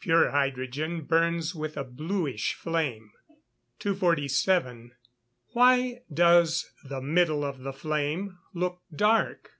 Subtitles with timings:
[0.00, 3.10] Pure hydrogen burns with a bluish flame.
[3.80, 4.92] 247.
[5.48, 9.50] Why does the middle of the flame (C) _look dark?